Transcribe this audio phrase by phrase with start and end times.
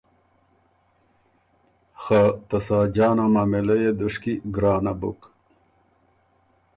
[2.01, 5.21] خه ته ساجان ا معامېله يې دُشکی ګرانه بُک۔